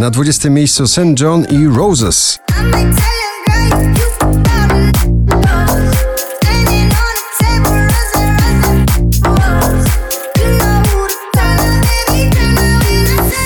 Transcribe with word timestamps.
Na 0.00 0.10
20 0.10 0.50
miejscu 0.50 0.86
St. 0.86 1.20
John 1.20 1.46
i 1.50 1.76
Roses. 1.76 2.38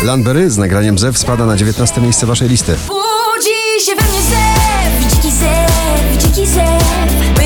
Landberry 0.04 0.50
z 0.50 0.58
nagraniem 0.58 0.98
Zew 0.98 1.18
spada 1.18 1.46
na 1.46 1.56
19 1.56 2.00
miejsce 2.00 2.26
waszej 2.26 2.48
listy. 2.48 2.76
Budzi 2.88 3.86
się 3.86 3.94
we 3.94 4.02
mnie 4.02 4.22
zew, 4.22 5.12
dziki 5.12 5.30
zew, 5.30 6.22
dziki 6.22 6.46
zew 6.46 7.43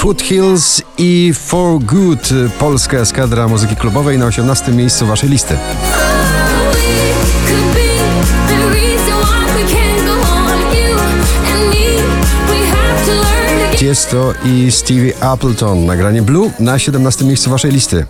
Foothills 0.00 0.82
i 0.98 1.32
For 1.34 1.78
Good, 1.78 2.32
polska 2.58 2.96
eskadra 2.96 3.48
muzyki 3.48 3.76
klubowej 3.76 4.18
na 4.18 4.26
18 4.26 4.72
miejscu 4.72 5.06
waszej 5.06 5.30
listy. 5.30 5.56
Tiesto 13.76 14.34
i 14.44 14.72
Stevie 14.72 15.12
Appleton, 15.20 15.86
nagranie 15.86 16.22
Blue 16.22 16.50
na 16.58 16.78
17 16.78 17.24
miejscu 17.24 17.50
waszej 17.50 17.72
listy. 17.72 18.06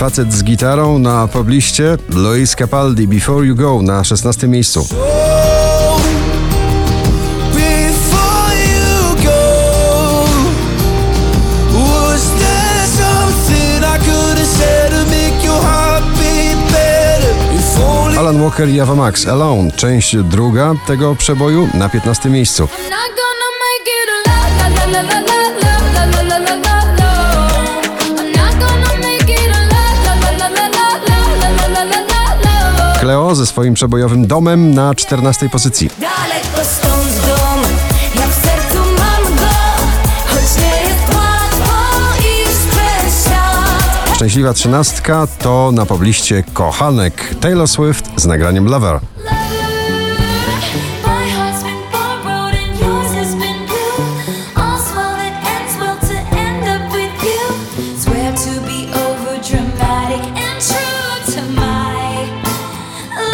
Facet 0.00 0.32
z 0.32 0.44
gitarą 0.44 0.98
na 0.98 1.28
pobliście 1.28 1.96
Luis 2.08 2.56
Capaldi 2.56 3.08
Before 3.08 3.46
You 3.46 3.56
Go 3.56 3.82
na 3.82 4.04
16 4.04 4.48
miejscu. 4.48 4.86
Alan 18.18 18.42
Walker 18.42 18.68
i 18.68 18.80
Ava 18.80 18.94
Max 18.94 19.26
Alone, 19.26 19.70
część 19.72 20.16
druga 20.16 20.74
tego 20.86 21.14
przeboju 21.14 21.68
na 21.74 21.88
15 21.88 22.30
miejscu. 22.30 22.68
Cleo 33.00 33.34
ze 33.34 33.46
swoim 33.46 33.74
przebojowym 33.74 34.26
domem 34.26 34.74
na 34.74 34.94
14 34.94 35.48
pozycji. 35.48 35.90
Daleko 36.00 36.70
stąd 36.70 37.26
dom, 37.26 37.62
ja 38.14 38.26
w 38.26 38.34
sercu 38.34 38.78
mam 38.78 39.36
go 39.36 39.46
Choć 40.26 40.62
nie 40.62 40.88
jest 40.88 41.14
łatwo 41.14 41.72
iść 42.18 42.66
przez 42.70 43.24
świat 43.24 44.14
Szczęśliwa 44.14 44.52
trzynastka 44.52 45.26
to 45.26 45.72
na 45.72 45.86
pobliście 45.86 46.44
kochanek 46.52 47.34
Taylor 47.40 47.68
Swift 47.68 48.10
z 48.16 48.26
nagraniem 48.26 48.66
Lover. 48.66 49.00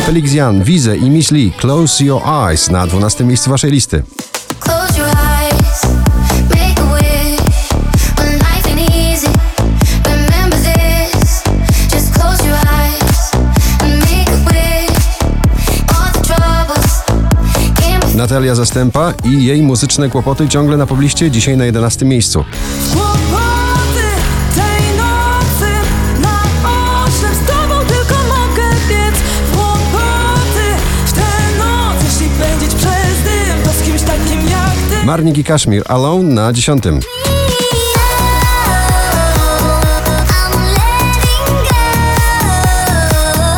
Felix 0.07 0.33
Jan, 0.33 0.63
Wize 0.63 0.97
i 0.97 1.11
Miss 1.11 1.31
Lee 1.31 1.51
Close 1.51 2.05
Your 2.05 2.23
Eyes 2.23 2.71
na 2.71 2.87
12 2.87 3.25
miejscu 3.25 3.51
waszej 3.51 3.71
listy. 3.71 4.03
Natalia 18.15 18.55
Zastępa 18.55 19.15
i 19.25 19.45
jej 19.45 19.63
muzyczne 19.63 20.09
kłopoty 20.09 20.49
ciągle 20.49 20.77
na 20.77 20.87
pobliście, 20.87 21.31
dzisiaj 21.31 21.57
na 21.57 21.65
11 21.65 22.05
miejscu. 22.05 22.45
Marnik 35.07 35.39
i 35.39 35.45
Kaszmir 35.45 35.83
Alone 35.87 36.35
na 36.35 36.53
10. 36.53 36.81
I'm 36.83 36.91
letting 36.91 37.01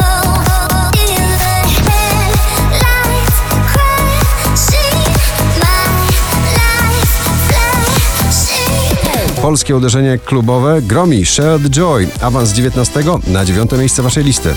go. 0.04 0.58
In 0.92 1.24
the 1.40 1.54
headlights, 2.58 3.36
crashing 3.72 5.08
my 5.60 5.76
life, 6.80 7.16
flashing. 8.28 9.42
Polskie 9.42 9.76
uderzenie 9.76 10.18
klubowe 10.18 10.82
Gromi 10.82 11.26
Share 11.26 11.58
the 11.58 11.70
Joy. 11.70 12.08
Awans 12.20 12.48
z 12.48 12.52
19 12.52 13.00
na 13.26 13.44
9 13.44 13.72
miejsce 13.72 14.02
waszej 14.02 14.24
listy. 14.24 14.54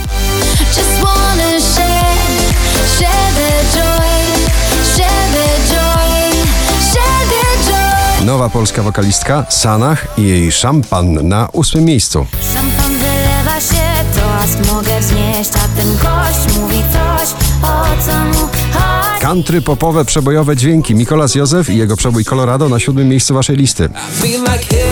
Nowa 8.41 8.53
polska 8.53 8.83
wokalistka 8.83 9.45
Sanach 9.49 10.07
i 10.17 10.27
jej 10.27 10.51
szampan 10.51 11.27
na 11.27 11.51
8 11.51 11.85
miejscu. 11.85 12.25
Szampan 12.53 12.91
wylewa 12.91 13.61
się, 13.61 14.05
toast 14.15 14.73
mogę 14.73 14.99
wznieść, 14.99 15.51
a 15.55 15.77
ten 15.77 15.87
gość 15.87 16.57
mówi 16.57 16.83
coś, 16.93 17.29
o 17.63 18.05
co 18.05 18.19
mu 18.25 18.47
chodzi. 18.73 19.21
Country 19.21 19.61
popowe 19.61 20.05
przebojowe 20.05 20.55
dźwięki 20.55 20.95
Mikolas 20.95 21.35
Józef 21.35 21.69
i 21.69 21.77
jego 21.77 21.97
przebój 21.97 22.25
Colorado 22.25 22.69
na 22.69 22.79
7 22.79 23.09
miejscu 23.09 23.33
waszej 23.33 23.55
listy. 23.55 23.89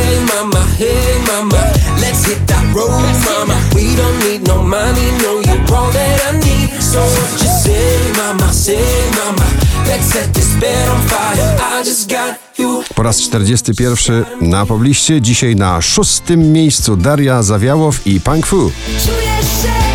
Hey 0.09 0.19
mama, 0.33 0.61
hey 0.77 1.21
mama, 1.29 1.61
let's 2.01 2.25
hit 2.25 2.41
that 2.47 2.65
road, 2.75 2.89
mama. 3.29 3.57
We 3.75 3.95
don't 3.95 4.17
need 4.25 4.41
no 4.47 4.57
money, 4.63 5.07
no, 5.23 5.31
you're 5.45 5.75
all 5.75 5.91
that 5.91 6.17
I 6.29 6.31
need. 6.45 6.67
So 6.81 6.99
what 6.99 7.31
you 7.41 7.49
say, 7.63 8.11
mama, 8.17 8.47
say, 8.53 8.81
mama, 9.19 9.45
let's 9.87 10.07
set 10.13 10.33
this 10.33 10.51
bed 10.61 10.89
on 10.89 11.01
fire. 11.07 11.49
I 11.77 11.83
just 11.83 12.09
got 12.09 12.39
you. 12.57 12.83
Po 12.95 13.03
raz 13.03 13.21
41 13.21 14.25
na 14.41 14.65
pobliście, 14.65 15.21
dzisiaj 15.21 15.55
na 15.55 15.81
szóstym 15.81 16.51
miejscu 16.53 16.95
Daria 16.95 17.43
Zawiałow 17.43 18.07
i 18.07 18.21
Punk 18.21 18.45
Fu. 18.45 18.71
Czuję, 19.05 19.33
że 19.63 19.88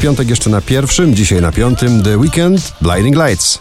piątek 0.00 0.30
jeszcze 0.30 0.50
na 0.50 0.60
pierwszym, 0.60 1.14
dzisiaj 1.14 1.40
na 1.40 1.52
piątym 1.52 2.02
The 2.02 2.18
Weekend 2.18 2.72
Blinding 2.80 3.16
Lights. 3.16 3.58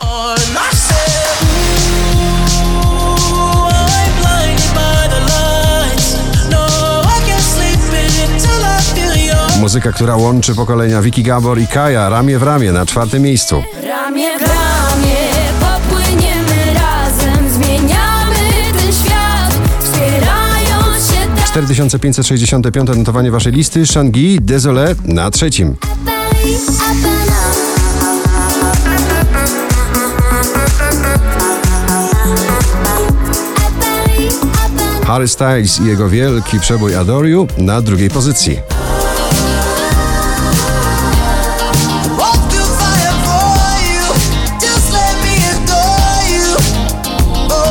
Muzyka, 9.60 9.92
która 9.92 10.16
łączy 10.16 10.56
pokolenia 10.56 11.02
Vicky 11.02 11.24
Gabor 11.24 11.60
i 11.60 11.68
Kaja 11.68 12.10
ramię 12.10 12.40
w 12.40 12.44
ramię 12.44 12.72
na 12.72 12.86
czwartym 12.86 13.24
miejscu. 13.24 13.64
Ramię 13.88 14.38
w 14.38 14.42
ramię 14.42 15.28
popłyniemy 15.60 16.74
razem, 16.74 17.50
zmieniamy 17.50 18.36
ten 18.74 18.94
świat, 18.94 19.54
wspierając 19.80 21.08
się 21.08 21.20
dalej. 21.36 21.46
4565 21.46 22.90
notowanie 22.98 23.32
waszej 23.32 23.54
listy 23.54 23.86
Shangi 23.88 24.40
Désolé 24.42 24.96
na 25.06 25.32
trzecim. 25.32 25.76
Harry 35.10 35.28
Styles 35.28 35.80
i 35.80 35.86
jego 35.86 36.10
wielki 36.10 36.60
przebój 36.60 36.96
Adore 36.96 37.30
You 37.30 37.48
na 37.58 37.82
drugiej 37.82 38.10
pozycji. 38.10 38.60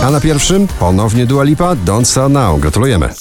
A 0.04 0.10
na 0.10 0.20
pierwszym 0.20 0.68
ponownie 0.68 1.26
Dua 1.26 1.44
Lipa 1.44 1.74
Don't 1.74 2.04
Start 2.04 2.32
Now. 2.32 2.60
Gratulujemy. 2.60 3.14